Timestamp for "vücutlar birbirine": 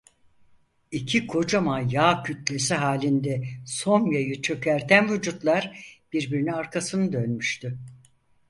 5.11-6.53